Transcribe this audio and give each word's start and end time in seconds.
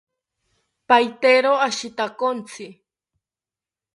Pahitero 0.87 1.51
ashitakontzi 1.67 2.67